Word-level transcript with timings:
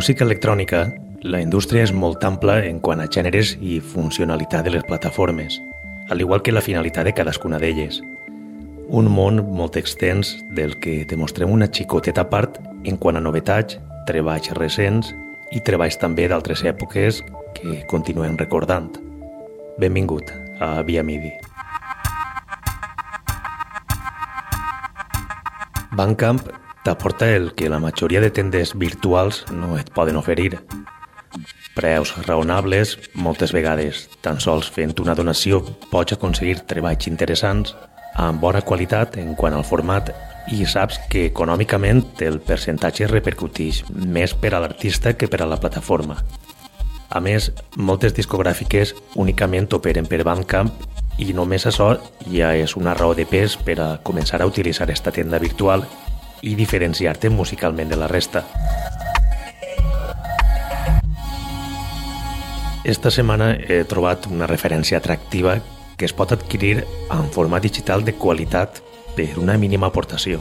música 0.00 0.24
electrònica, 0.24 0.86
la 1.20 1.42
indústria 1.44 1.82
és 1.84 1.90
molt 1.92 2.22
ampla 2.24 2.54
en 2.64 2.78
quant 2.80 3.02
a 3.02 3.06
gèneres 3.12 3.50
i 3.60 3.74
funcionalitat 3.84 4.64
de 4.64 4.70
les 4.72 4.84
plataformes, 4.88 5.58
al 6.08 6.22
igual 6.24 6.40
que 6.40 6.54
la 6.56 6.62
finalitat 6.64 7.04
de 7.04 7.12
cadascuna 7.12 7.58
d'elles. 7.60 7.98
Un 8.88 9.10
món 9.12 9.42
molt 9.58 9.76
extens 9.76 10.30
del 10.56 10.78
que 10.80 11.04
demostrem 11.10 11.52
una 11.52 11.68
xicoteta 11.68 12.24
part 12.30 12.56
en 12.88 12.96
quant 12.96 13.20
a 13.20 13.20
novetats, 13.20 13.76
treballs 14.08 14.48
recents 14.56 15.10
i 15.52 15.60
treballs 15.60 16.00
també 16.00 16.30
d'altres 16.32 16.64
èpoques 16.64 17.20
que 17.60 17.82
continuem 17.92 18.40
recordant. 18.40 18.88
Benvingut 19.76 20.32
a 20.64 20.80
Via 20.80 21.04
Midi. 21.04 21.34
Bandcamp 25.92 26.40
t'aporta 26.84 27.28
el 27.34 27.52
que 27.54 27.68
la 27.68 27.78
majoria 27.78 28.20
de 28.20 28.30
tendes 28.30 28.72
virtuals 28.78 29.44
no 29.52 29.76
et 29.78 29.90
poden 29.92 30.16
oferir. 30.16 30.58
Preus 31.74 32.14
raonables, 32.26 32.96
moltes 33.14 33.52
vegades, 33.52 34.08
tan 34.20 34.40
sols 34.40 34.70
fent 34.74 34.96
una 35.00 35.14
donació 35.14 35.62
pots 35.92 36.16
aconseguir 36.16 36.58
treballs 36.66 37.06
interessants 37.06 37.76
amb 38.18 38.40
bona 38.42 38.62
qualitat 38.66 39.16
en 39.22 39.36
quant 39.38 39.54
al 39.54 39.64
format 39.64 40.10
i 40.50 40.64
saps 40.66 40.98
que 41.12 41.26
econòmicament 41.28 42.02
el 42.26 42.40
percentatge 42.42 43.06
repercuteix 43.10 43.84
més 43.90 44.34
per 44.34 44.54
a 44.54 44.60
l'artista 44.62 45.14
que 45.14 45.28
per 45.28 45.42
a 45.44 45.48
la 45.48 45.60
plataforma. 45.60 46.16
A 47.10 47.20
més, 47.20 47.50
moltes 47.76 48.14
discogràfiques 48.14 48.94
únicament 49.18 49.68
operen 49.74 50.06
per 50.06 50.22
Bandcamp 50.26 50.70
i 51.18 51.32
només 51.36 51.66
això 51.66 51.92
ja 52.32 52.52
és 52.56 52.76
una 52.78 52.94
raó 52.94 53.14
de 53.14 53.26
pes 53.26 53.56
per 53.66 53.76
a 53.82 53.88
començar 54.02 54.40
a 54.40 54.46
utilitzar 54.46 54.88
esta 54.90 55.12
tenda 55.12 55.38
virtual 55.42 55.84
i 56.42 56.54
diferenciar-te 56.54 57.30
musicalment 57.30 57.90
de 57.90 57.96
la 57.96 58.08
resta. 58.08 58.44
Esta 62.84 63.10
setmana 63.10 63.52
he 63.54 63.84
trobat 63.84 64.26
una 64.26 64.48
referència 64.48 64.98
atractiva 64.98 65.60
que 66.00 66.08
es 66.08 66.16
pot 66.16 66.32
adquirir 66.32 66.86
en 67.12 67.28
format 67.30 67.62
digital 67.62 68.02
de 68.04 68.14
qualitat 68.16 68.80
per 69.16 69.38
una 69.38 69.58
mínima 69.60 69.86
aportació. 69.92 70.40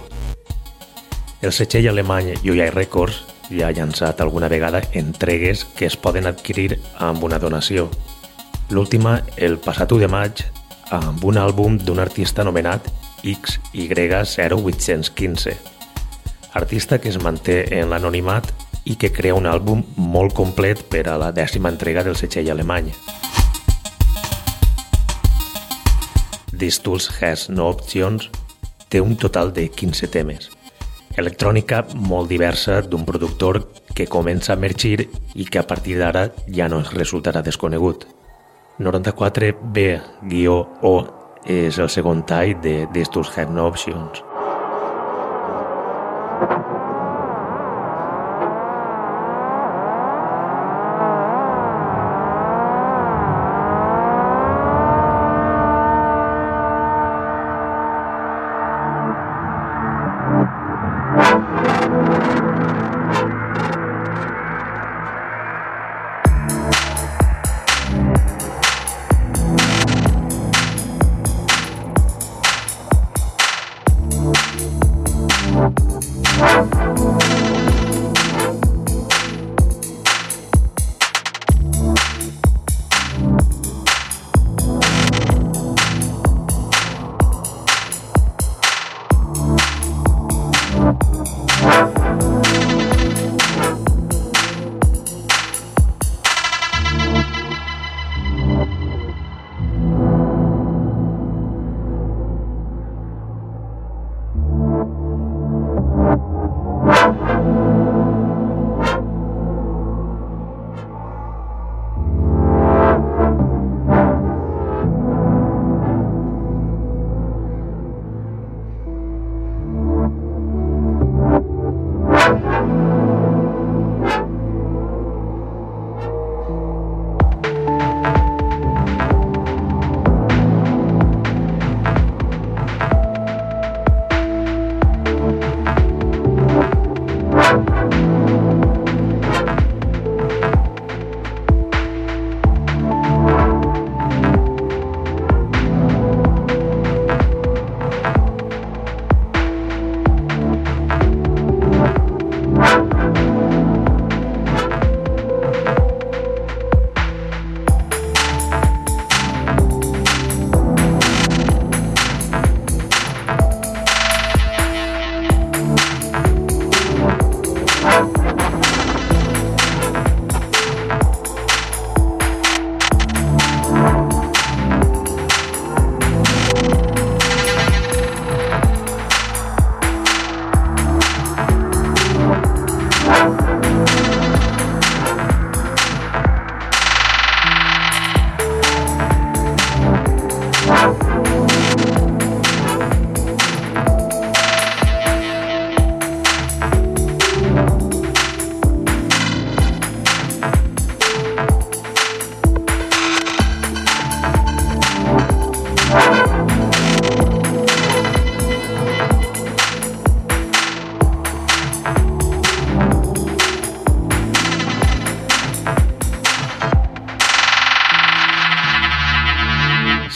El 1.42 1.52
setxell 1.56 1.88
alemany 1.92 2.34
Yoyai 2.44 2.70
Records 2.72 3.24
ja 3.50 3.68
ha 3.68 3.72
llançat 3.76 4.22
alguna 4.22 4.48
vegada 4.48 4.82
entregues 4.94 5.66
que 5.76 5.86
es 5.88 5.98
poden 5.98 6.28
adquirir 6.28 6.80
amb 6.98 7.24
una 7.24 7.40
donació. 7.40 7.90
L'última, 8.70 9.24
el 9.36 9.58
passat 9.60 9.92
1 9.92 10.00
de 10.06 10.08
maig, 10.08 10.44
amb 10.96 11.26
un 11.26 11.38
àlbum 11.42 11.78
d'un 11.82 12.00
artista 12.00 12.42
anomenat 12.46 12.88
XY0815, 13.24 15.58
artista 16.54 17.00
que 17.00 17.10
es 17.10 17.24
manté 17.24 17.80
en 17.80 17.90
l'anonimat 17.90 18.52
i 18.86 18.96
que 18.96 19.12
crea 19.14 19.36
un 19.38 19.46
àlbum 19.46 19.84
molt 19.98 20.34
complet 20.34 20.84
per 20.90 21.08
a 21.10 21.18
la 21.22 21.32
dècima 21.36 21.70
entrega 21.70 22.04
del 22.04 22.16
setxell 22.18 22.50
alemany. 22.52 22.92
This 26.60 26.82
Tools 26.84 27.10
Has 27.22 27.50
No 27.50 27.70
Options 27.70 28.30
té 28.90 29.02
un 29.02 29.16
total 29.16 29.54
de 29.54 29.70
15 29.70 30.08
temes. 30.12 30.50
Electrònica 31.20 31.84
molt 31.96 32.30
diversa 32.30 32.82
d'un 32.82 33.06
productor 33.06 33.64
que 33.96 34.08
comença 34.08 34.54
a 34.54 34.58
emergir 34.58 35.10
i 35.36 35.46
que 35.46 35.60
a 35.60 35.68
partir 35.68 35.98
d'ara 36.00 36.32
ja 36.48 36.70
no 36.70 36.80
es 36.84 36.94
resultarà 36.94 37.42
desconegut. 37.46 38.08
94B-O 38.80 40.94
és 41.46 41.80
el 41.80 41.90
segon 41.90 42.26
tall 42.28 42.62
de 42.64 42.88
This 42.94 43.10
Tools 43.12 43.38
Have 43.38 43.52
No 43.52 43.68
Options. 43.68 44.29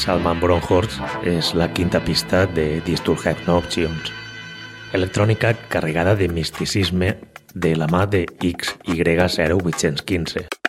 Salman 0.04 0.42
Bronhorst 0.42 1.00
és 1.24 1.54
la 1.56 1.70
quinta 1.72 2.02
pista 2.04 2.46
de 2.46 2.82
Have 2.84 3.46
No 3.48 3.56
Options. 3.62 4.12
Electrònica 4.92 5.54
carregada 5.70 6.16
de 6.16 6.28
misticisme 6.28 7.16
de 7.54 7.76
la 7.78 7.88
mà 7.88 8.06
de 8.06 8.26
XY0815. 8.42 10.63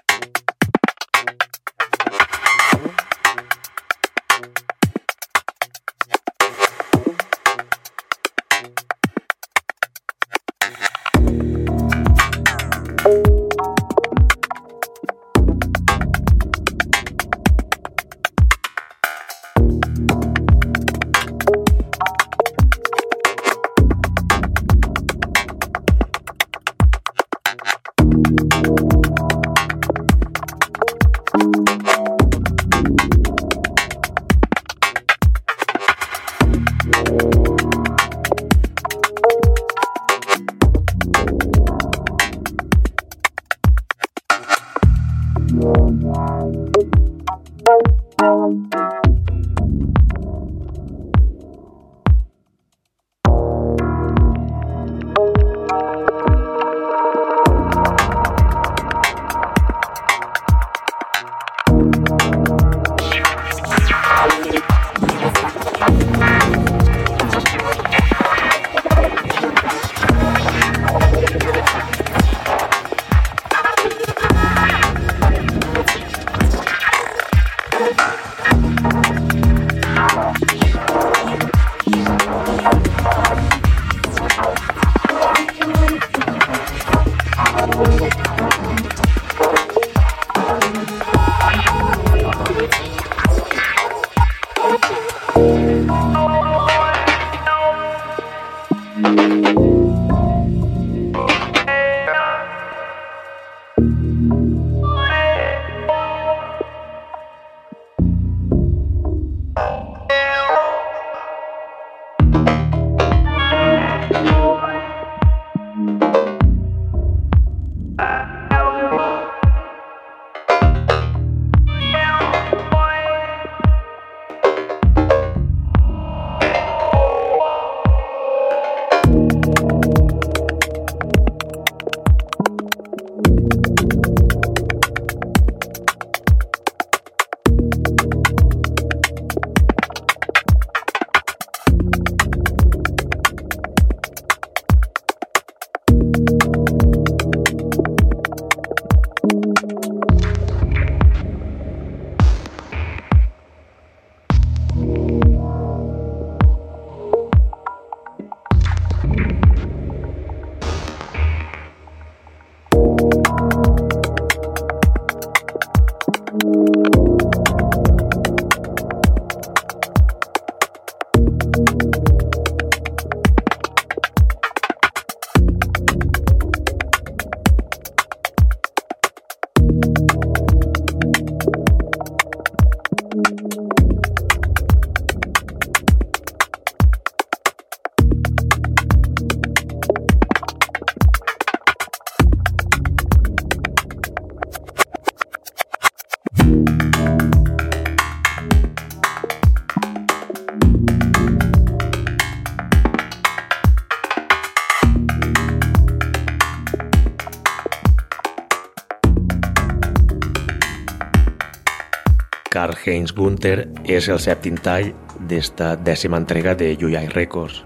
Karl-Heinz 212.84 213.14
Gunther 213.16 213.64
és 213.88 214.10
el 214.12 214.20
sèptim 214.20 214.58
tall 214.60 214.90
d'esta 215.30 215.72
dècima 215.88 216.20
entrega 216.20 216.52
de 216.58 216.74
Yuyai 216.76 217.08
Records. 217.16 217.62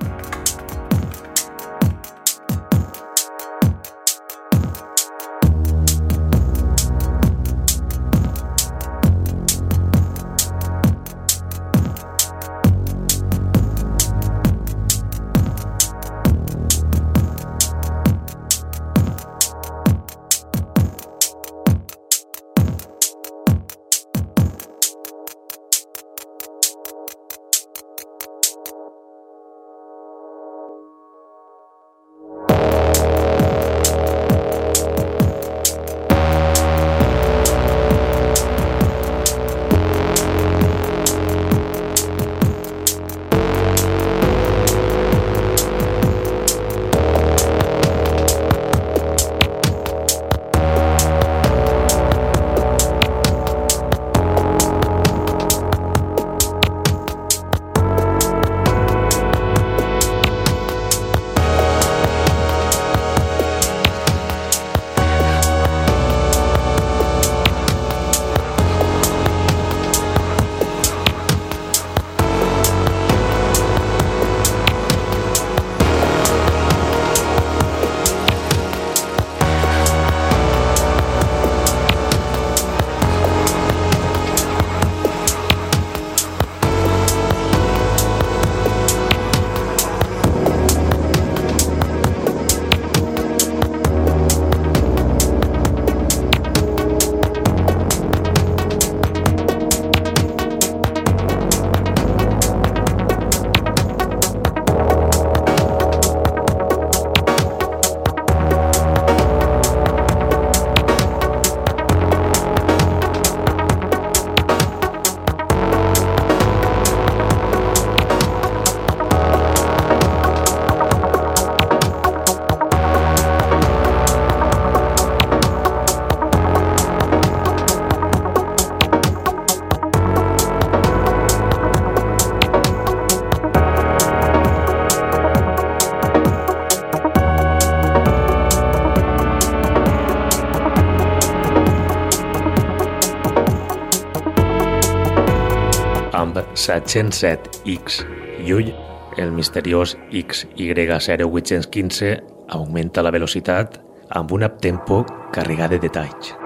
707X 146.68 148.04
i 148.44 148.52
ull, 148.52 148.68
el 149.16 149.32
misteriós 149.32 149.96
XY0815 150.12 152.20
augmenta 152.48 153.02
la 153.02 153.12
velocitat 153.14 153.80
amb 154.20 154.36
un 154.36 154.44
uptempo 154.46 155.04
carregat 155.32 155.74
de 155.74 155.80
detalls. 155.88 156.37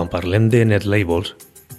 Quan 0.00 0.08
parlem 0.08 0.46
de 0.48 0.62
net 0.64 0.86
labels, 0.88 1.34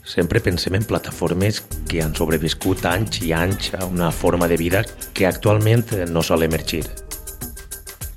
sempre 0.05 0.37
pensem 0.45 0.75
en 0.77 0.83
plataformes 0.85 1.63
que 1.89 2.03
han 2.03 2.11
sobreviscut 2.13 2.83
anys 2.85 3.17
i 3.25 3.31
anys 3.33 3.71
a 3.73 3.87
una 3.87 4.11
forma 4.13 4.45
de 4.45 4.59
vida 4.61 4.83
que 5.17 5.25
actualment 5.25 5.87
no 6.13 6.21
sol 6.21 6.45
emergir. 6.45 6.83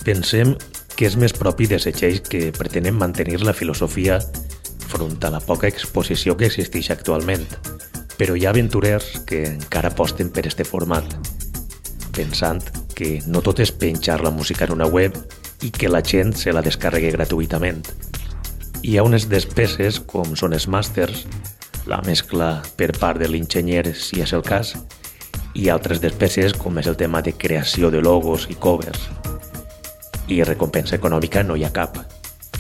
Pensem 0.05 0.53
que 0.93 1.09
és 1.09 1.17
més 1.17 1.33
propi 1.33 1.71
de 1.73 1.81
setxells 1.81 2.21
que 2.29 2.53
pretenen 2.53 3.01
mantenir 3.01 3.41
la 3.41 3.57
filosofia 3.57 4.19
front 4.93 5.25
a 5.25 5.33
la 5.33 5.41
poca 5.41 5.73
exposició 5.73 6.37
que 6.37 6.53
existeix 6.53 6.93
actualment, 6.93 7.49
però 8.21 8.37
hi 8.37 8.45
ha 8.45 8.53
aventurers 8.53 9.23
que 9.25 9.47
encara 9.55 9.95
aposten 9.97 10.29
per 10.29 10.45
este 10.53 10.69
format, 10.69 11.17
pensant 12.13 12.61
que 12.93 13.23
no 13.25 13.41
tot 13.41 13.65
és 13.65 13.73
penjar 13.73 14.21
la 14.21 14.37
música 14.37 14.69
en 14.69 14.77
una 14.77 14.85
web 15.01 15.17
i 15.65 15.73
que 15.73 15.89
la 15.89 16.05
gent 16.05 16.37
se 16.37 16.53
la 16.53 16.61
descarregui 16.61 17.17
gratuïtament, 17.17 17.81
hi 18.85 18.99
ha 18.99 19.03
unes 19.03 19.25
despeses, 19.33 19.97
com 19.97 20.35
són 20.37 20.53
els 20.53 20.67
màsters, 20.69 21.23
la 21.89 22.03
mescla 22.05 22.59
per 22.77 22.91
part 22.93 23.17
de 23.17 23.31
l'enginyer, 23.33 23.95
si 23.97 24.21
és 24.21 24.35
el 24.37 24.45
cas, 24.45 24.75
i 25.57 25.71
altres 25.73 26.03
despeses, 26.05 26.53
com 26.53 26.77
és 26.77 26.91
el 26.91 26.99
tema 27.01 27.23
de 27.25 27.33
creació 27.33 27.89
de 27.89 28.03
logos 28.05 28.45
i 28.53 28.59
covers. 28.61 29.09
I 30.29 30.43
recompensa 30.45 30.99
econòmica 31.01 31.43
no 31.43 31.57
hi 31.57 31.65
ha 31.65 31.73
cap. 31.73 31.97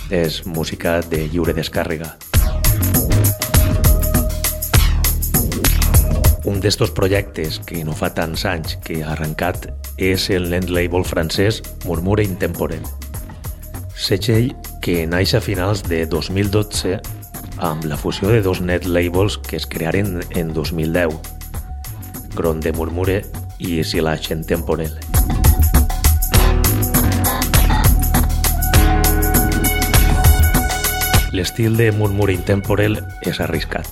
És 0.08 0.42
música 0.46 0.98
de 1.04 1.26
lliure 1.28 1.52
descàrrega. 1.56 2.14
Un 6.48 6.60
d'estos 6.60 6.92
projectes 6.96 7.60
que 7.68 7.84
no 7.84 7.92
fa 7.96 8.14
tants 8.16 8.44
anys 8.48 8.78
que 8.84 9.02
ha 9.02 9.12
arrencat 9.12 9.68
és 10.00 10.30
el 10.32 10.48
net 10.52 10.72
label 10.72 11.04
francès 11.04 11.60
Murmure 11.84 12.24
Intemporel. 12.24 12.84
Segell 13.96 14.52
que 14.84 15.06
naix 15.08 15.32
a 15.32 15.40
finals 15.40 15.80
de 15.88 16.02
2012 16.04 16.98
amb 17.64 17.86
la 17.88 17.96
fusió 17.96 18.28
de 18.28 18.42
dos 18.44 18.58
net 18.60 18.84
labels 18.84 19.38
que 19.40 19.56
es 19.56 19.64
crearen 19.64 20.20
en 20.36 20.50
2010, 20.52 21.14
Gron 22.36 22.60
de 22.60 22.72
Murmure 22.76 23.22
i 23.56 23.80
Silage 23.80 24.34
en 24.34 24.42
Temporel. 24.44 24.92
L'estil 31.32 31.80
de 31.80 31.88
Murmure 31.96 32.36
Intemporel 32.36 33.00
és 33.24 33.40
arriscat, 33.40 33.88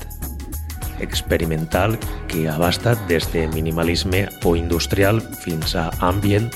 experimental 1.01 1.97
que 2.29 2.45
abasta 2.53 2.99
des 3.09 3.33
de 3.33 3.49
minimalisme 3.49 4.27
o 4.45 4.59
industrial 4.61 5.25
fins 5.41 5.73
a 5.73 5.89
ambient 6.05 6.53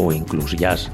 o 0.00 0.14
inclús 0.16 0.56
jazz, 0.56 0.88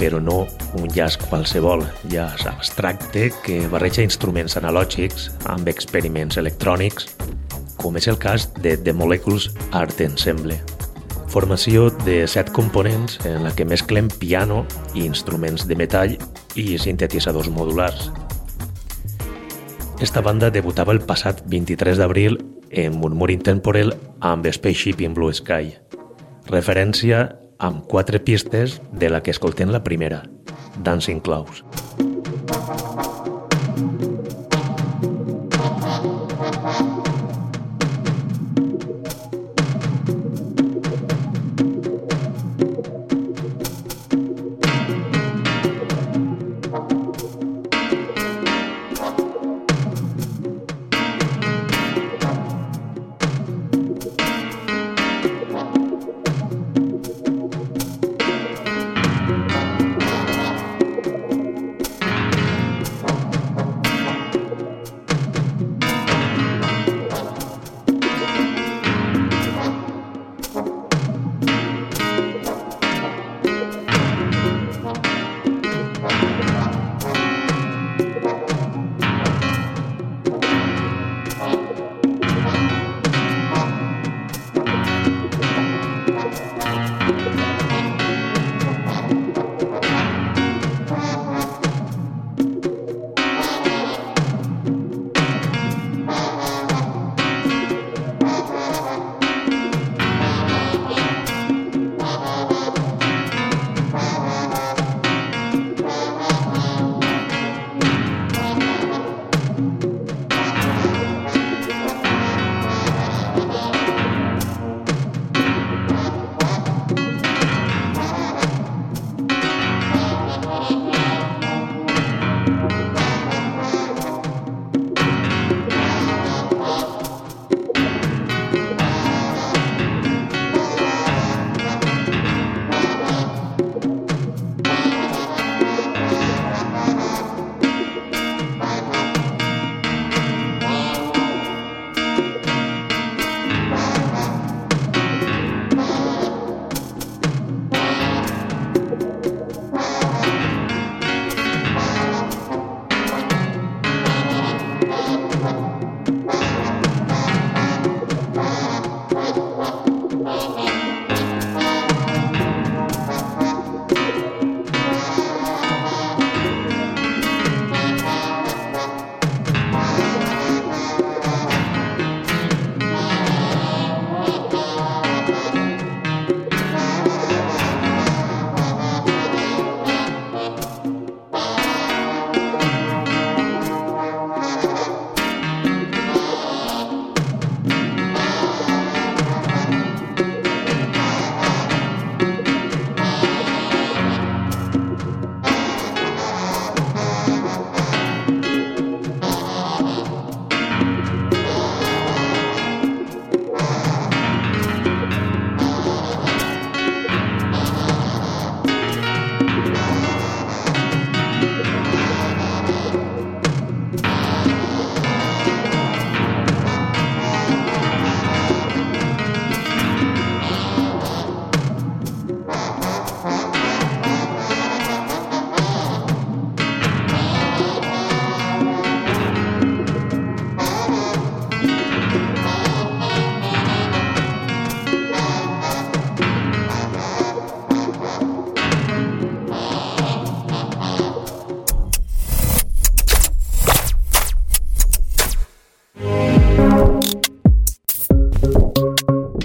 però 0.00 0.18
no 0.18 0.46
un 0.80 0.88
jazz 0.88 1.18
qualsevol, 1.20 1.84
jazz 2.08 2.46
abstracte 2.48 3.28
que 3.44 3.60
barreja 3.68 4.00
instruments 4.02 4.56
analògics 4.56 5.28
amb 5.52 5.68
experiments 5.68 6.40
electrònics, 6.40 7.10
com 7.76 7.98
és 8.00 8.08
el 8.08 8.16
cas 8.20 8.48
de 8.64 8.78
The 8.80 8.94
Molecules 8.96 9.50
Art 9.76 10.00
Ensemble. 10.00 10.56
Formació 11.30 11.90
de 12.06 12.24
set 12.26 12.48
components 12.56 13.20
en 13.28 13.44
la 13.44 13.52
que 13.54 13.68
mesclen 13.68 14.08
piano 14.08 14.64
i 14.94 15.04
instruments 15.04 15.68
de 15.68 15.76
metall 15.76 16.16
i 16.56 16.78
sintetitzadors 16.80 17.52
modulars. 17.52 18.08
Esta 20.00 20.24
banda 20.24 20.48
debutava 20.48 20.96
el 20.96 21.04
passat 21.04 21.44
23 21.52 22.00
d'abril 22.00 22.40
en 22.70 22.96
Murmuring 22.96 23.44
Temporal 23.44 23.92
amb 24.24 24.48
Spaceship 24.48 25.04
in 25.04 25.12
Blue 25.12 25.34
Sky, 25.36 25.74
referència 26.48 27.26
amb 27.60 27.84
quatre 27.86 28.18
pistes 28.24 28.80
de 28.90 29.12
la 29.12 29.22
que 29.22 29.30
escoltem 29.36 29.70
la 29.70 29.84
primera, 29.84 30.24
Dancing 30.82 31.20
Clouds. 31.20 31.64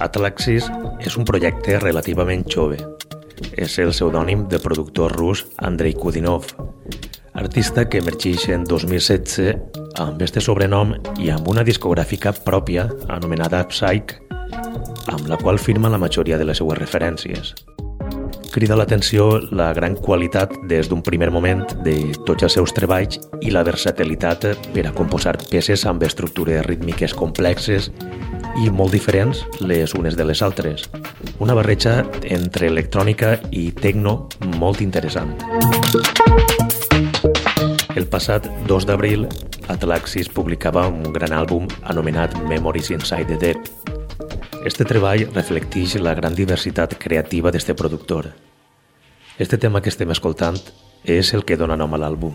Atlaxis 0.03 0.67
és 0.99 1.15
un 1.15 1.25
projecte 1.27 1.77
relativament 1.79 2.43
jove. 2.51 2.79
És 3.55 3.77
el 3.79 3.93
pseudònim 3.93 4.45
del 4.51 4.63
productor 4.63 5.15
rus 5.15 5.45
Andrei 5.58 5.93
Kudinov, 5.95 6.49
artista 7.34 7.86
que 7.88 8.01
emergeix 8.03 8.49
en 8.55 8.65
2016 8.67 9.55
amb 10.03 10.21
este 10.21 10.43
sobrenom 10.43 10.95
i 11.19 11.31
amb 11.31 11.47
una 11.47 11.63
discogràfica 11.67 12.36
pròpia 12.47 12.89
anomenada 13.08 13.63
Psych, 13.71 14.17
amb 15.12 15.27
la 15.31 15.39
qual 15.39 15.60
firma 15.60 15.91
la 15.91 16.01
majoria 16.01 16.38
de 16.38 16.47
les 16.49 16.60
seues 16.63 16.79
referències 16.79 17.55
crida 18.55 18.77
l'atenció 18.79 19.41
la 19.51 19.73
gran 19.75 19.97
qualitat 19.99 20.53
des 20.63 20.88
d'un 20.88 21.01
primer 21.03 21.27
moment 21.27 21.65
de 21.84 21.95
tots 22.23 22.45
els 22.47 22.53
seus 22.55 22.71
treballs 22.71 23.17
i 23.43 23.51
la 23.51 23.65
versatilitat 23.67 24.47
per 24.71 24.86
a 24.88 24.93
composar 24.95 25.34
peces 25.49 25.84
amb 25.84 26.05
estructures 26.08 26.63
rítmiques 26.63 27.12
complexes 27.19 27.89
i 28.63 28.70
molt 28.72 28.96
diferents 28.96 29.44
les 29.60 29.94
unes 29.98 30.15
de 30.15 30.26
les 30.26 30.41
altres. 30.46 30.89
Una 31.39 31.56
barreja 31.58 32.06
entre 32.24 32.70
electrònica 32.72 33.39
i 33.52 33.72
techno 33.72 34.30
molt 34.60 34.82
interessant. 34.82 35.36
El 37.96 38.08
passat 38.12 38.48
2 38.68 38.88
d'abril, 38.88 39.28
Atlaxis 39.68 40.30
publicava 40.30 40.88
un 40.88 41.12
gran 41.15 41.34
àlbum 41.34 41.68
anomenat 41.84 42.36
Memories 42.48 42.91
Inside 42.91 43.32
the 43.32 43.39
Deep, 43.39 43.96
este 44.65 44.82
treball 44.82 45.28
reflecteix 45.30 45.94
la 46.02 46.15
gran 46.18 46.34
diversitat 46.34 46.96
creativa 46.98 47.52
d'este 47.54 47.76
productor. 47.78 48.32
Este 49.38 49.60
tema 49.62 49.82
que 49.86 49.94
estem 49.94 50.10
escoltant 50.10 50.58
és 51.06 51.36
el 51.38 51.46
que 51.46 51.60
dona 51.62 51.78
nom 51.78 51.94
a 51.94 52.02
l'àlbum. 52.02 52.34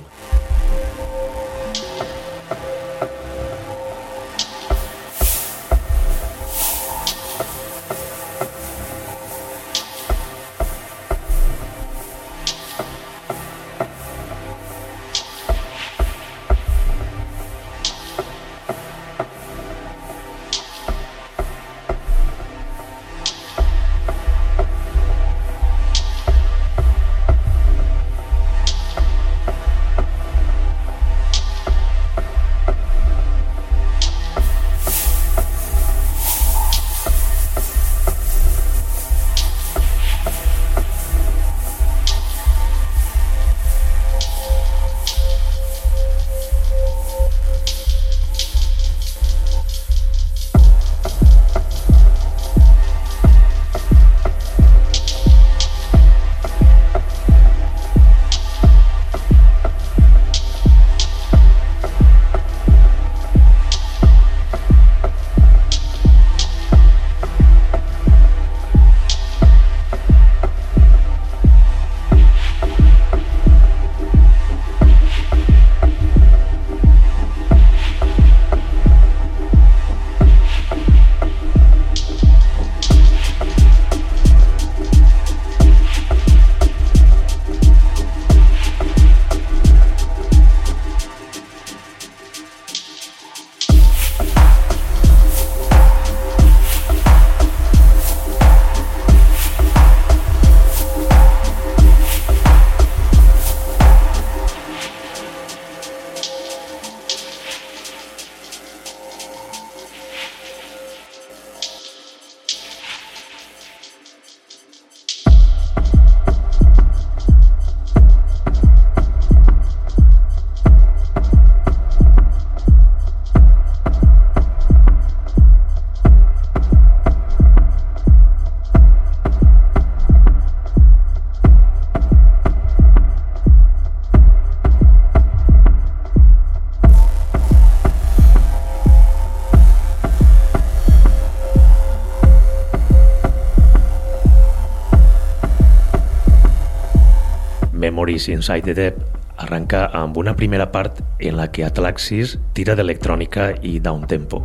Memories 148.10 148.28
Inside 148.28 148.62
the 148.62 148.74
Deep 148.74 148.94
arranca 149.38 149.84
amb 149.94 150.16
una 150.18 150.34
primera 150.34 150.72
part 150.72 150.98
en 151.20 151.36
la 151.38 151.46
que 151.54 151.62
Atlaxis 151.62 152.32
tira 152.58 152.74
d'electrònica 152.74 153.52
i 153.62 153.78
downtempo. 153.78 154.40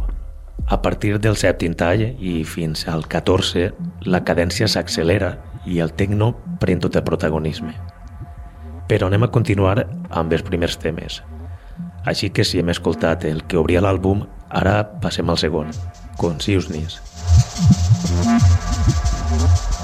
A 0.69 0.77
partir 0.85 1.17
del 1.17 1.33
sèptim 1.33 1.73
tall 1.73 2.03
i 2.05 2.43
fins 2.45 2.85
al 2.87 3.07
14, 3.09 3.71
la 4.05 4.21
cadència 4.21 4.69
s'accelera 4.69 5.31
i 5.65 5.81
el 5.81 5.95
techno 5.97 6.35
pren 6.61 6.77
tot 6.83 6.93
el 6.93 7.07
protagonisme. 7.09 7.73
Però 8.85 9.09
anem 9.09 9.25
a 9.25 9.31
continuar 9.33 9.87
amb 10.11 10.37
els 10.37 10.45
primers 10.45 10.77
temes. 10.77 11.23
Així 12.05 12.29
que 12.29 12.45
si 12.45 12.61
hem 12.61 12.69
escoltat 12.69 13.25
el 13.25 13.47
que 13.49 13.57
obria 13.57 13.81
l'àlbum, 13.81 14.27
ara 14.53 14.83
passem 15.01 15.25
al 15.33 15.41
segon, 15.41 15.73
Consciousness. 16.21 17.01
el 19.35 19.74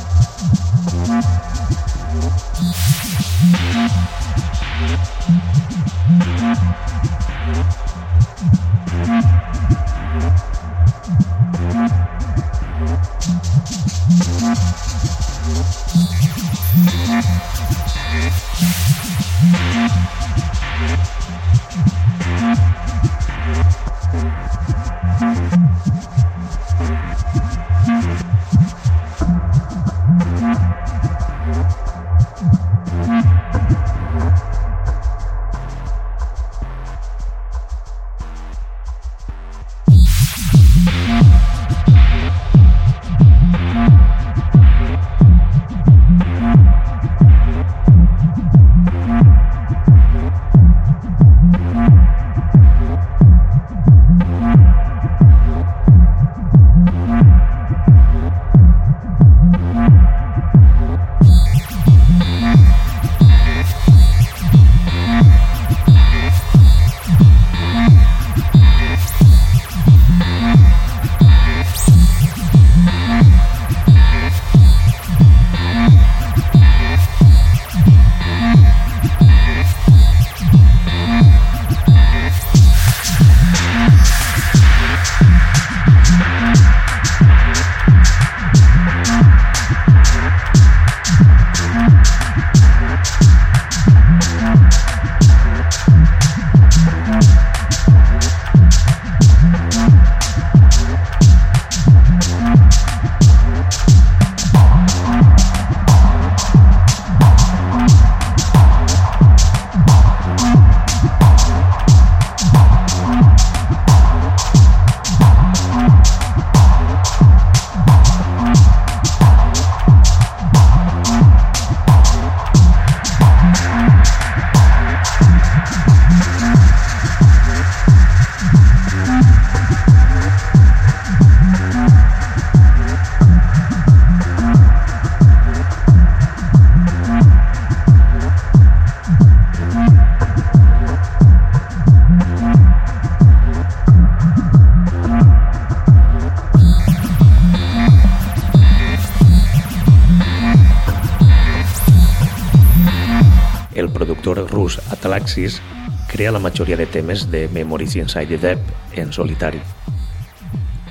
Atalaxis 155.12 155.62
crea 156.08 156.32
la 156.32 156.40
majoria 156.40 156.78
de 156.78 156.86
temes 156.86 157.30
de 157.30 157.50
Memories 157.50 157.98
Inside 157.98 158.38
the 158.38 158.38
Deep 158.38 158.96
en 158.96 159.12
solitari. 159.12 159.60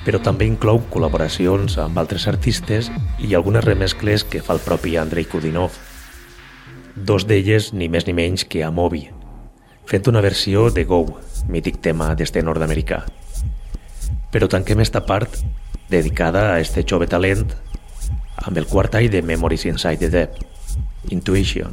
Però 0.04 0.20
també 0.20 0.44
inclou 0.44 0.82
col·laboracions 0.92 1.78
amb 1.80 1.96
altres 1.96 2.26
artistes 2.28 2.90
i 3.16 3.32
algunes 3.32 3.64
remescles 3.64 4.26
que 4.28 4.42
fa 4.44 4.58
el 4.58 4.60
propi 4.60 4.98
Andrei 5.00 5.24
Kudinov. 5.24 5.72
Dos 6.92 7.24
d'elles 7.24 7.72
ni 7.72 7.88
més 7.88 8.04
ni 8.04 8.12
menys 8.12 8.44
que 8.44 8.60
a 8.60 8.68
Moby, 8.68 9.06
fent 9.88 10.12
una 10.12 10.20
versió 10.20 10.68
de 10.68 10.84
Go, 10.84 11.00
mític 11.48 11.80
tema 11.80 12.12
d'este 12.12 12.44
nord-americà. 12.44 13.06
Però 14.28 14.52
tanquem 14.52 14.84
esta 14.84 15.06
part 15.08 15.40
dedicada 15.88 16.50
a 16.52 16.60
este 16.60 16.84
jove 16.84 17.08
talent 17.08 17.48
amb 18.36 18.58
el 18.60 18.68
quart 18.68 19.00
de 19.00 19.22
Memories 19.22 19.64
Inside 19.64 19.96
the 19.96 20.10
Deep, 20.10 20.44
Intuition. 21.08 21.72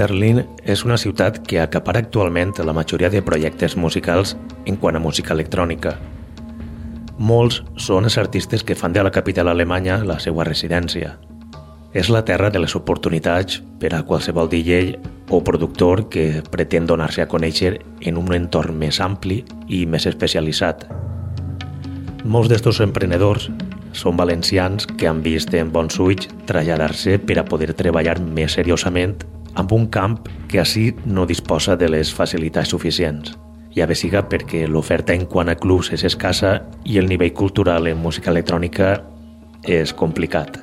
Berlín 0.00 0.46
és 0.64 0.80
una 0.86 0.96
ciutat 0.96 1.42
que 1.44 1.58
acapara 1.60 2.00
actualment 2.00 2.54
la 2.64 2.72
majoria 2.72 3.10
de 3.12 3.20
projectes 3.20 3.76
musicals 3.76 4.32
en 4.64 4.78
quant 4.80 4.96
a 4.96 5.02
música 5.02 5.34
electrònica. 5.34 5.98
Molts 7.18 7.58
són 7.76 8.06
els 8.08 8.16
artistes 8.16 8.62
que 8.64 8.76
fan 8.78 8.94
de 8.96 9.02
la 9.04 9.12
capital 9.12 9.50
alemanya 9.52 9.98
la 10.08 10.16
seva 10.24 10.46
residència. 10.48 11.18
És 11.92 12.08
la 12.08 12.22
terra 12.24 12.48
de 12.48 12.62
les 12.62 12.76
oportunitats 12.78 13.58
per 13.80 13.90
a 13.92 14.00
qualsevol 14.08 14.48
DJ 14.48 14.94
o 15.28 15.42
productor 15.44 16.06
que 16.08 16.40
pretén 16.54 16.86
donar-se 16.88 17.20
a 17.20 17.28
conèixer 17.28 17.74
en 18.00 18.16
un 18.16 18.32
entorn 18.32 18.78
més 18.80 19.02
ampli 19.04 19.42
i 19.68 19.82
més 19.84 20.06
especialitzat. 20.08 20.86
Molts 22.24 22.48
d'estos 22.48 22.80
emprenedors 22.80 23.50
són 23.92 24.16
valencians 24.16 24.86
que 24.96 25.10
han 25.10 25.20
vist 25.20 25.52
en 25.58 25.74
bons 25.74 25.98
ulls 26.00 26.30
traslladar-se 26.48 27.18
per 27.18 27.36
a 27.42 27.44
poder 27.44 27.74
treballar 27.76 28.16
més 28.22 28.56
seriosament 28.56 29.18
amb 29.54 29.72
un 29.72 29.86
camp 29.88 30.18
que 30.48 30.60
així 30.60 30.90
no 31.04 31.26
disposa 31.26 31.76
de 31.76 31.88
les 31.88 32.12
facilitats 32.14 32.70
suficients. 32.70 33.36
Ja 33.74 33.86
bé 33.86 33.94
siga 33.94 34.24
perquè 34.26 34.64
l'oferta 34.66 35.14
en 35.14 35.26
quant 35.30 35.48
a 35.48 35.54
clubs 35.54 35.92
és 35.94 36.02
escassa 36.04 36.56
i 36.84 36.98
el 36.98 37.06
nivell 37.06 37.32
cultural 37.32 37.86
en 37.86 38.00
música 38.02 38.30
electrònica 38.32 38.96
és 39.62 39.94
complicat. 39.94 40.58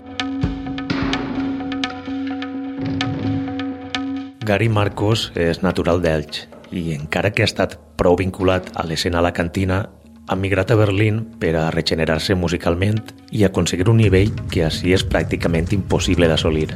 Gary 4.48 4.70
Marcos 4.70 5.32
és 5.36 5.60
natural 5.64 6.02
d'Elx 6.04 6.46
i 6.72 6.94
encara 6.96 7.32
que 7.32 7.44
ha 7.44 7.50
estat 7.50 7.78
prou 8.00 8.16
vinculat 8.20 8.70
a 8.76 8.86
l'escena 8.88 9.20
a 9.20 9.26
la 9.26 9.34
cantina, 9.36 9.82
ha 10.28 10.36
migrat 10.36 10.72
a 10.72 10.78
Berlín 10.80 11.24
per 11.40 11.56
a 11.56 11.70
regenerar-se 11.72 12.36
musicalment 12.36 13.00
i 13.32 13.44
aconseguir 13.44 13.90
un 13.92 14.00
nivell 14.04 14.32
que 14.52 14.66
així 14.68 14.94
és 14.96 15.04
pràcticament 15.08 15.72
impossible 15.76 16.28
d'assolir. 16.28 16.76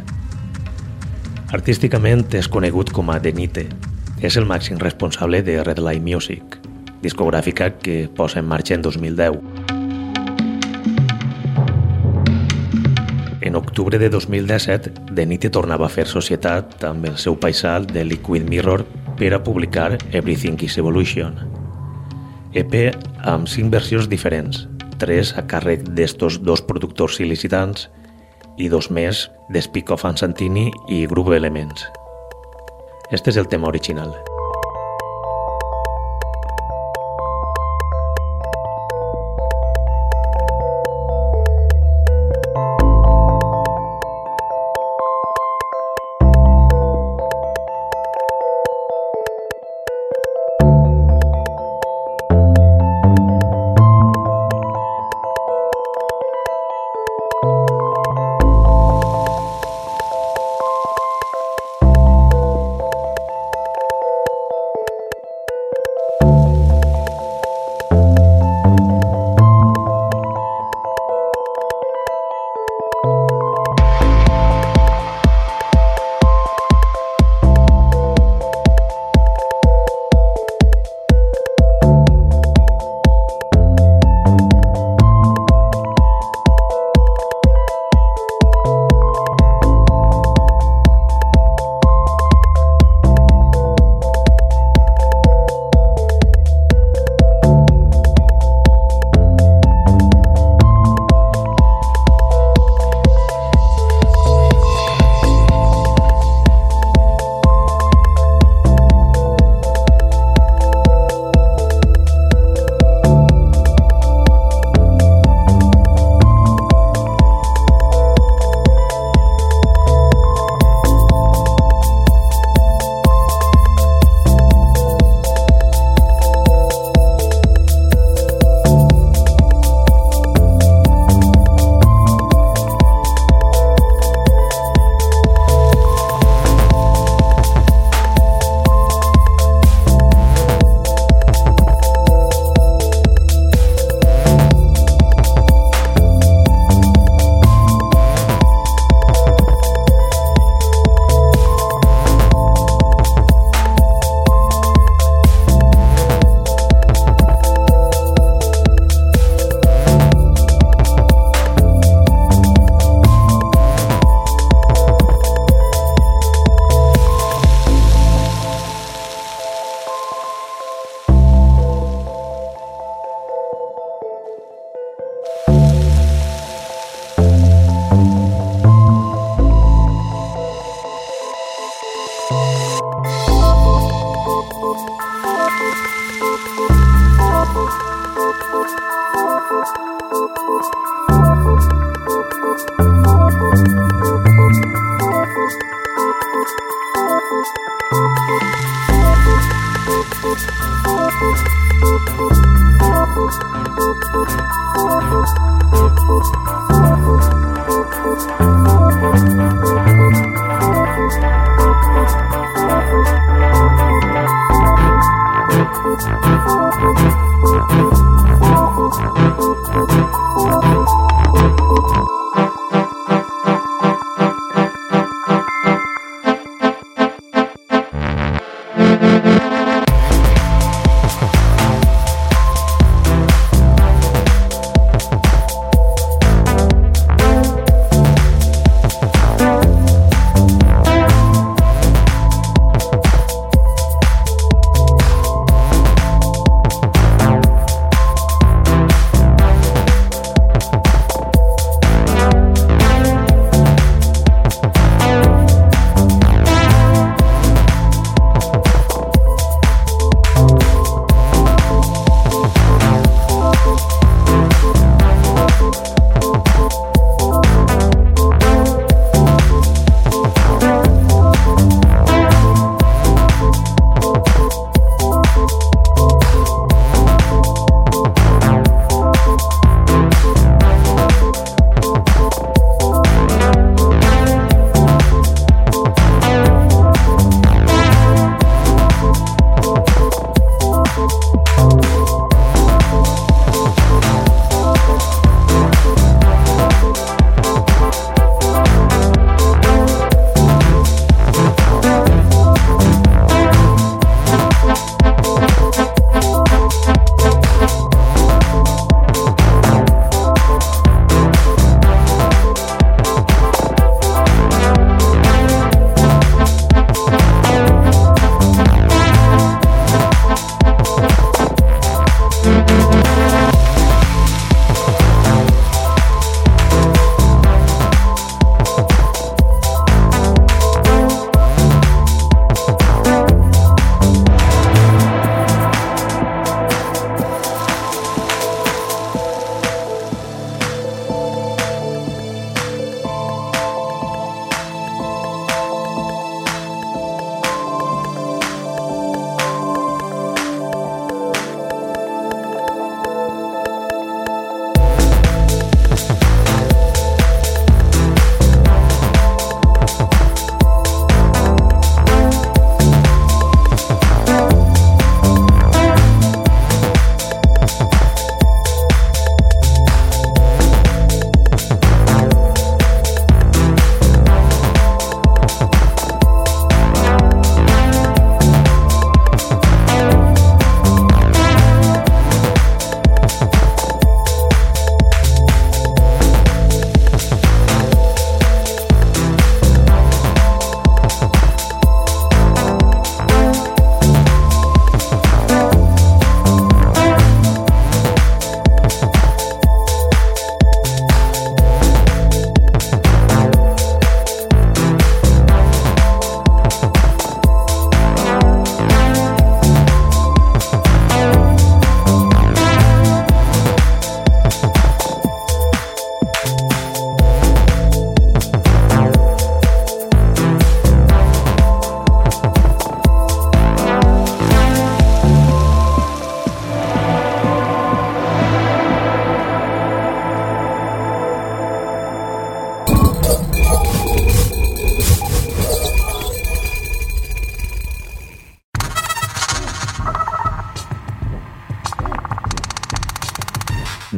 Artísticament 1.52 2.30
és 2.40 2.48
conegut 2.48 2.94
com 2.96 3.10
a 3.12 3.18
Denite. 3.20 3.66
És 4.24 4.38
el 4.40 4.46
màxim 4.48 4.78
responsable 4.80 5.42
de 5.44 5.58
Red 5.60 5.82
Light 5.84 6.00
Music, 6.06 6.56
discogràfica 7.04 7.68
que 7.76 8.06
posa 8.16 8.40
en 8.40 8.48
marxa 8.48 8.78
en 8.78 8.86
2010. 8.86 9.36
En 13.42 13.60
octubre 13.60 14.00
de 14.00 14.08
2017, 14.10 14.94
Denite 15.12 15.52
tornava 15.52 15.90
a 15.90 15.92
fer 15.92 16.08
societat 16.08 16.86
amb 16.88 17.12
el 17.12 17.20
seu 17.20 17.36
paisal 17.36 17.84
de 17.84 18.06
Liquid 18.08 18.48
Mirror 18.48 18.86
per 19.20 19.34
a 19.36 19.44
publicar 19.44 19.98
Everything 20.14 20.56
is 20.64 20.80
Evolution. 20.80 21.36
EP 22.56 22.96
amb 23.28 23.52
cinc 23.52 23.76
versions 23.76 24.08
diferents, 24.08 24.70
tres 25.04 25.36
a 25.36 25.44
càrrec 25.44 25.84
d'estos 25.84 26.40
dos 26.48 26.64
productors 26.64 27.20
il·licitants 27.20 27.90
i 28.58 28.70
dos 28.70 28.90
més 28.92 29.30
d'Speak 29.52 29.92
of 29.92 30.06
Santini 30.16 30.72
i 30.90 31.06
Groove 31.08 31.38
Elements. 31.38 31.88
Este 33.12 33.30
és 33.30 33.38
el 33.38 33.48
tema 33.48 33.68
original. 33.68 34.31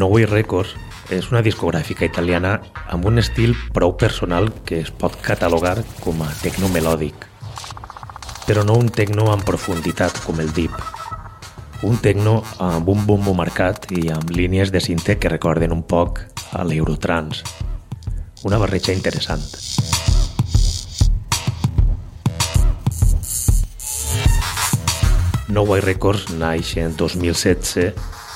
No 0.03 0.09
Way 0.11 0.25
Records 0.27 0.73
és 1.15 1.29
una 1.31 1.39
discogràfica 1.45 2.03
italiana 2.03 2.57
amb 2.91 3.05
un 3.07 3.21
estil 3.21 3.53
prou 3.71 3.93
personal 3.95 4.49
que 4.67 4.81
es 4.83 4.89
pot 4.91 5.13
catalogar 5.23 5.77
com 6.03 6.19
a 6.25 6.31
tecno 6.41 6.67
melòdic, 6.73 7.23
però 8.43 8.65
no 8.67 8.75
un 8.75 8.89
tecno 8.91 9.29
en 9.31 9.45
profunditat 9.47 10.19
com 10.25 10.41
el 10.43 10.51
deep. 10.57 10.75
Un 11.87 12.01
tecno 12.03 12.33
amb 12.59 12.91
un 12.91 13.05
bombo 13.07 13.31
marcat 13.31 13.87
i 13.95 14.09
amb 14.11 14.33
línies 14.35 14.73
de 14.75 14.81
cinte 14.83 15.15
que 15.15 15.31
recorden 15.31 15.71
un 15.71 15.85
poc 15.87 16.19
a 16.51 16.65
l'Eurotrans. 16.67 17.39
Una 18.43 18.59
barreja 18.59 18.91
interessant. 18.91 19.39
No 25.47 25.63
Way 25.63 25.87
Records 25.87 26.27
naix 26.35 26.75
en 26.83 26.99
2016 26.99 27.93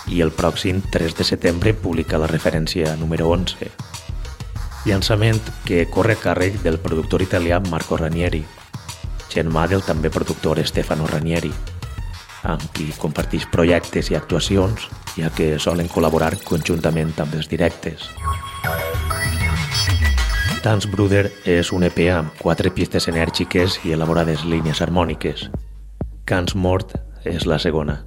i 0.10 0.22
el 0.22 0.32
pròxim 0.32 0.82
3 0.92 1.16
de 1.18 1.26
setembre 1.28 1.74
publica 1.74 2.20
la 2.22 2.28
referència 2.32 2.96
número 2.96 3.30
11. 3.34 3.72
Llançament 4.88 5.42
que 5.66 5.86
corre 5.92 6.16
a 6.16 6.22
càrrec 6.22 6.62
del 6.64 6.80
productor 6.80 7.22
italià 7.26 7.60
Marco 7.70 7.98
Ranieri, 8.00 8.46
germà 9.34 9.68
del 9.68 9.84
també 9.84 10.10
productor 10.10 10.62
Stefano 10.66 11.08
Ranieri, 11.12 11.52
amb 12.48 12.64
qui 12.74 12.88
comparteix 12.98 13.48
projectes 13.52 14.12
i 14.12 14.16
actuacions, 14.16 14.88
ja 15.18 15.30
que 15.34 15.58
solen 15.60 15.90
col·laborar 15.92 16.36
conjuntament 16.46 17.14
amb 17.20 17.36
els 17.36 17.50
directes. 17.52 18.08
Dance 20.64 20.90
Brother 20.90 21.30
és 21.46 21.72
un 21.72 21.86
EP 21.88 22.00
amb 22.12 22.34
quatre 22.42 22.72
pistes 22.76 23.08
enèrgiques 23.08 23.78
i 23.86 23.94
elaborades 23.96 24.44
línies 24.44 24.82
harmòniques. 24.84 25.48
Cans 26.28 26.56
Mort 26.56 26.98
és 27.24 27.46
la 27.48 27.60
segona. 27.60 28.02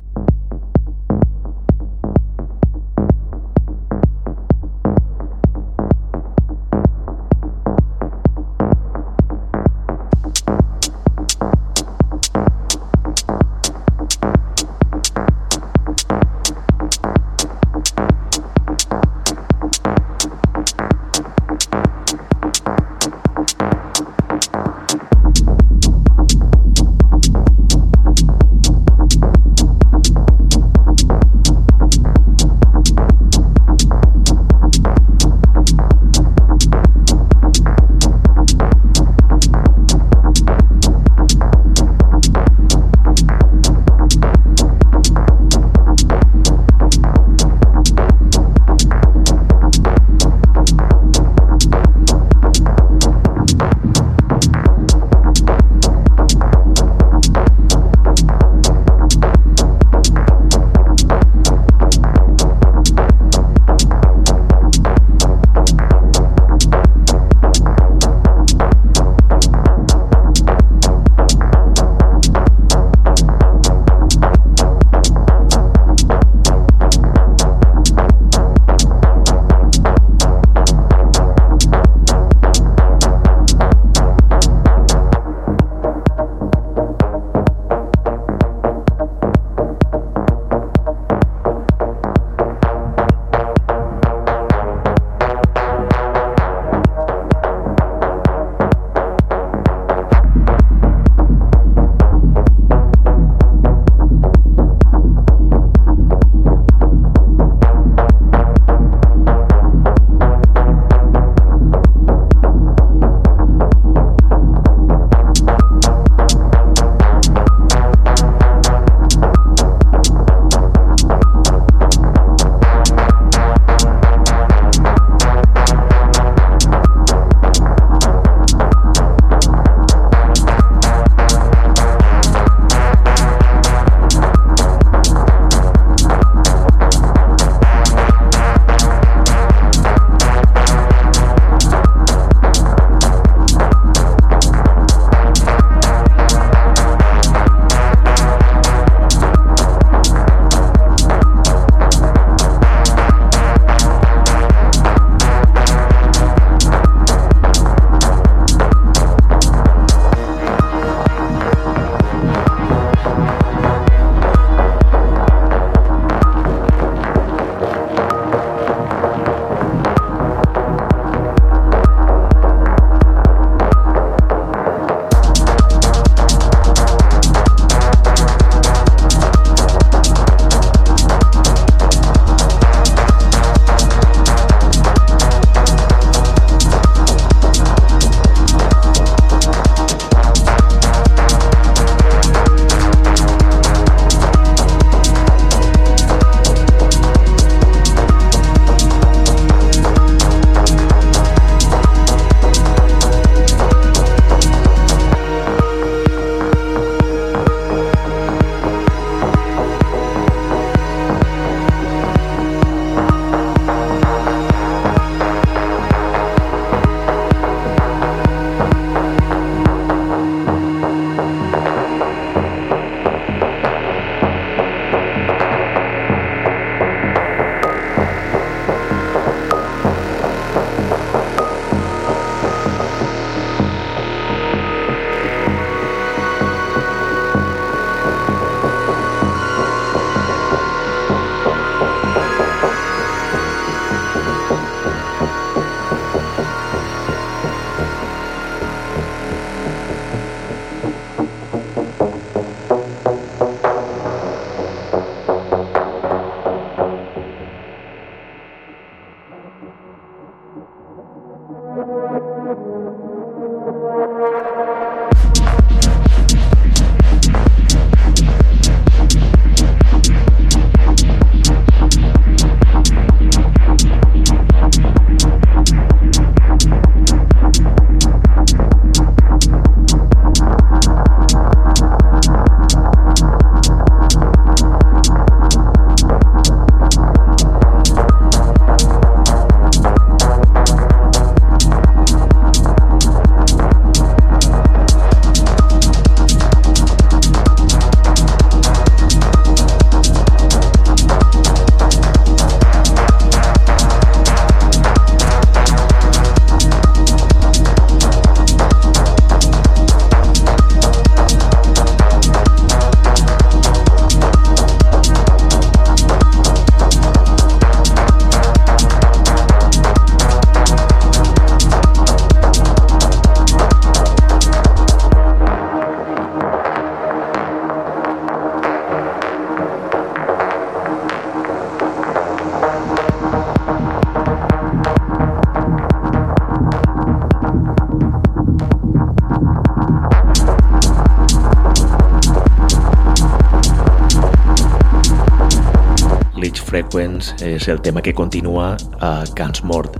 Frequence 347.20 347.46
és 347.46 347.68
el 347.68 347.80
tema 347.82 348.00
que 348.00 348.14
continua 348.14 348.76
a 349.00 349.24
Cans 349.36 349.62
Mort, 349.62 349.98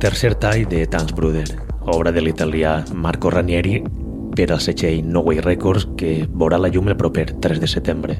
tercer 0.00 0.34
tall 0.34 0.66
de 0.68 0.84
Tans 0.86 1.14
Bruder, 1.16 1.46
obra 1.88 2.12
de 2.12 2.20
l'italià 2.20 2.82
Marco 2.92 3.30
Ranieri 3.30 3.80
per 4.36 4.50
al 4.50 4.60
setxell 4.60 5.06
No 5.08 5.24
Way 5.24 5.40
Records 5.40 5.88
que 5.96 6.26
veurà 6.28 6.60
la 6.60 6.68
llum 6.68 6.92
el 6.92 6.98
proper 7.00 7.30
3 7.40 7.60
de 7.60 7.70
setembre. 7.70 8.18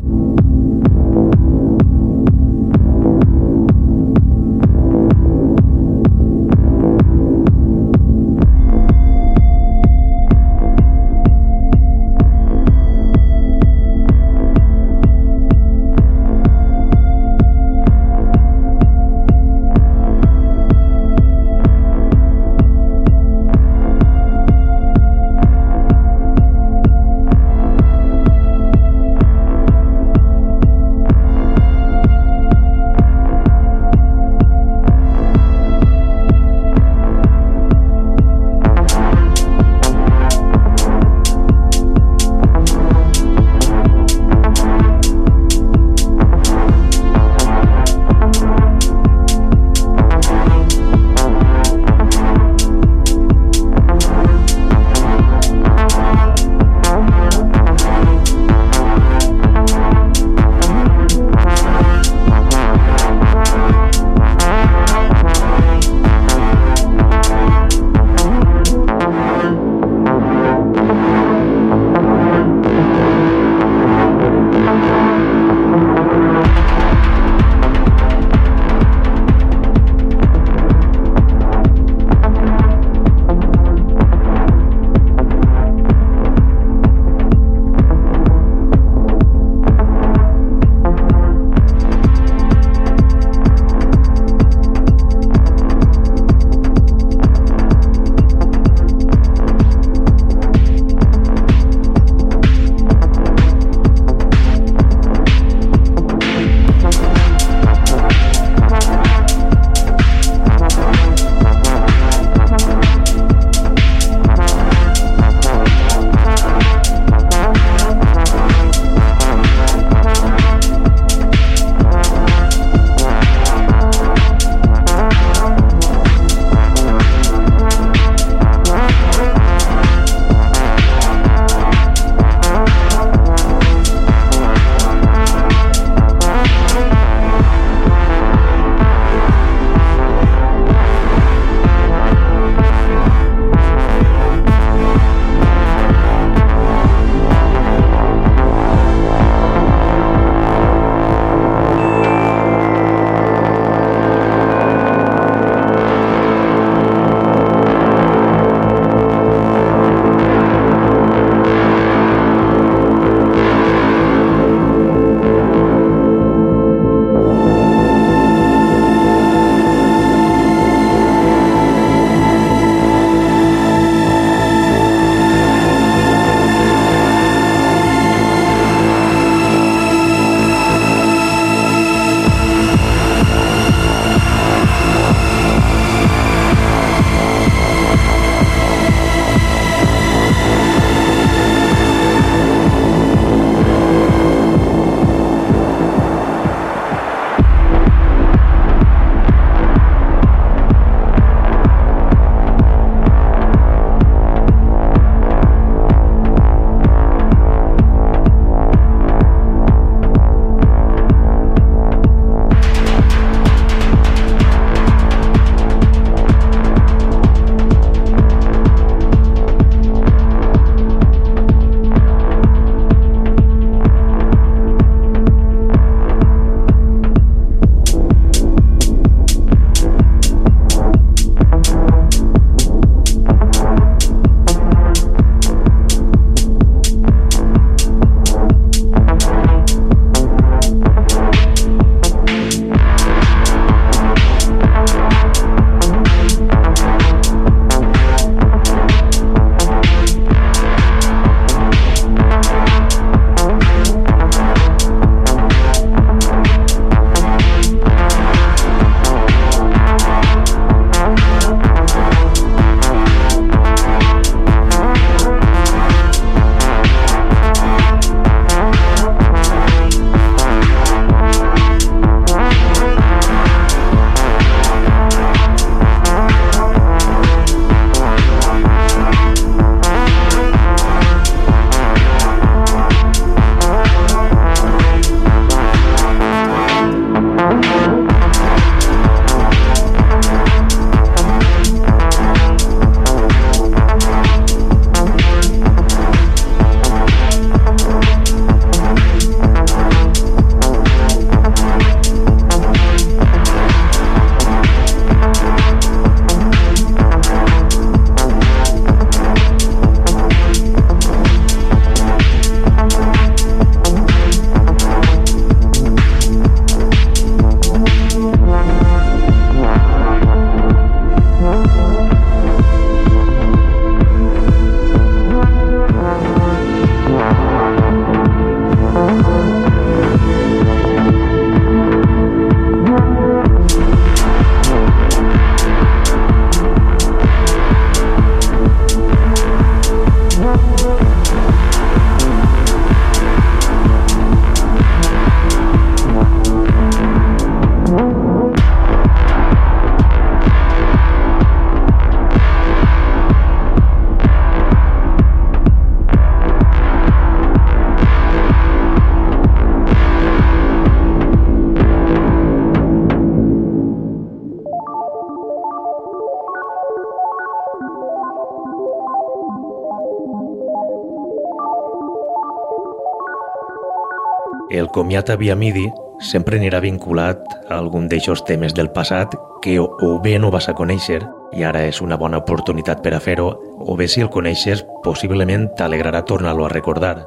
El 374.72 374.88
comiat 374.88 375.28
a 375.28 375.36
via 375.36 375.52
MIDI 375.52 375.90
sempre 376.24 376.56
anirà 376.56 376.78
vinculat 376.80 377.42
a 377.68 377.76
algun 377.76 378.06
d'eixos 378.08 378.40
temes 378.48 378.72
del 378.72 378.88
passat 378.94 379.34
que 379.60 379.74
o, 379.78 379.88
bé 380.24 380.38
no 380.40 380.50
vas 380.50 380.70
a 380.70 380.74
conèixer 380.74 381.20
i 381.52 381.66
ara 381.68 381.82
és 381.84 382.00
una 382.00 382.16
bona 382.16 382.40
oportunitat 382.40 383.02
per 383.04 383.12
a 383.12 383.20
fer-ho, 383.20 383.50
o 383.84 383.96
bé 384.00 384.08
si 384.08 384.24
el 384.24 384.30
coneixes 384.32 384.86
possiblement 385.04 385.68
t'alegrarà 385.76 386.22
tornar-lo 386.24 386.64
a 386.64 386.72
recordar. 386.72 387.26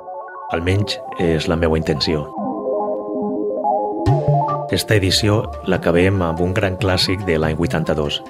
Almenys 0.58 0.98
és 1.22 1.46
la 1.48 1.56
meva 1.56 1.78
intenció. 1.78 2.26
Esta 4.74 4.98
edició 4.98 5.43
l'acabem 5.70 6.24
amb 6.26 6.41
un 6.41 6.58
gran 6.58 6.80
clàssic 6.82 7.28
de 7.30 7.38
l'any 7.38 7.60
82, 7.62 8.24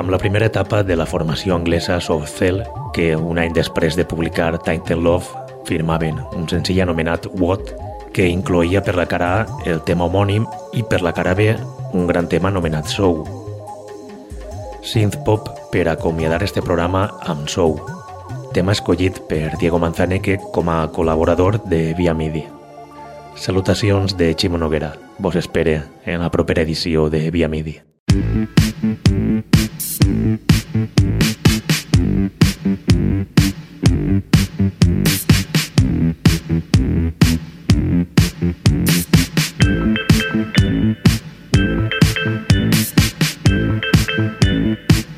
amb 0.00 0.08
la 0.10 0.18
primera 0.18 0.48
etapa 0.48 0.82
de 0.82 0.96
la 0.96 1.06
formació 1.06 1.54
anglesa 1.54 2.00
Soft 2.00 2.32
Cell, 2.38 2.62
que 2.96 3.12
un 3.16 3.36
any 3.38 3.52
després 3.52 3.96
de 3.96 4.08
publicar 4.08 4.54
Tainted 4.64 4.96
Love 4.96 5.44
firmaven 5.68 6.22
un 6.32 6.48
senzill 6.48 6.80
anomenat 6.80 7.28
What, 7.36 7.74
que 8.16 8.24
incloïa 8.32 8.80
per 8.80 8.94
la 8.96 9.04
cara 9.04 9.26
A 9.36 9.40
el 9.68 9.82
tema 9.84 10.06
homònim 10.08 10.46
i 10.72 10.80
per 10.88 11.02
la 11.04 11.12
cara 11.12 11.34
B 11.36 11.50
un 11.92 12.06
gran 12.08 12.30
tema 12.32 12.48
anomenat 12.48 12.88
Sou. 12.88 13.26
Synthpop 14.80 15.50
per 15.72 15.84
acomiadar 15.92 16.40
este 16.46 16.62
programa 16.64 17.10
amb 17.20 17.50
Sou, 17.52 17.76
tema 18.56 18.72
escollit 18.72 19.20
per 19.28 19.58
Diego 19.60 19.78
Manzaneque 19.82 20.38
com 20.54 20.70
a 20.72 20.86
col·laborador 20.88 21.60
de 21.68 21.92
Via 21.98 22.14
Midi. 22.14 22.46
Salutacions 23.36 24.16
de 24.16 24.32
Ximo 24.32 24.56
Noguera. 24.56 24.94
Vos 25.18 25.36
espere 25.36 25.82
en 26.06 26.24
la 26.24 26.30
propera 26.30 26.62
edició 26.62 27.10
de 27.10 27.30
Via 27.30 27.48
Midi. 27.52 27.82
Mm-hmm. 28.16 29.26
Thank 37.76 38.08
you. 44.44 45.15